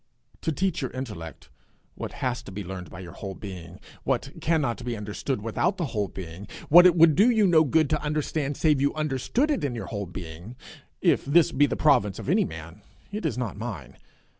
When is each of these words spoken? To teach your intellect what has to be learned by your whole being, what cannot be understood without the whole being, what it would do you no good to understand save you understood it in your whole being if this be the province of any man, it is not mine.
To 0.41 0.51
teach 0.51 0.81
your 0.81 0.89
intellect 0.89 1.49
what 1.93 2.11
has 2.13 2.41
to 2.41 2.51
be 2.51 2.63
learned 2.63 2.89
by 2.89 3.01
your 3.01 3.11
whole 3.11 3.35
being, 3.35 3.79
what 4.03 4.31
cannot 4.41 4.83
be 4.83 4.97
understood 4.97 5.43
without 5.43 5.77
the 5.77 5.85
whole 5.93 6.07
being, 6.07 6.47
what 6.69 6.87
it 6.87 6.95
would 6.95 7.13
do 7.13 7.29
you 7.29 7.45
no 7.45 7.63
good 7.63 7.87
to 7.91 8.01
understand 8.01 8.57
save 8.57 8.81
you 8.81 8.95
understood 8.95 9.51
it 9.51 9.63
in 9.63 9.75
your 9.75 9.85
whole 9.93 10.07
being 10.07 10.55
if 11.01 11.23
this 11.23 11.51
be 11.51 11.67
the 11.67 11.75
province 11.77 12.17
of 12.17 12.29
any 12.29 12.45
man, 12.45 12.81
it 13.11 13.27
is 13.27 13.37
not 13.37 13.55
mine. 13.55 13.95